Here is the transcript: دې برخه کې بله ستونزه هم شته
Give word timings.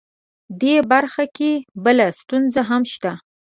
دې 0.61 0.75
برخه 0.91 1.23
کې 1.37 1.51
بله 1.83 2.05
ستونزه 2.19 2.61
هم 2.69 2.81
شته 2.93 3.11